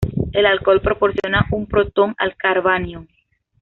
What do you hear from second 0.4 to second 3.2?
alcohol proporciona un protón al carbanión.